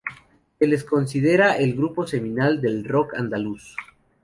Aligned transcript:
Se 0.57 0.65
les 0.65 0.83
considera 0.83 1.59
el 1.59 1.75
grupo 1.75 2.07
seminal 2.07 2.59
del 2.59 2.85
Rock 2.85 3.13
andaluz. 3.13 3.75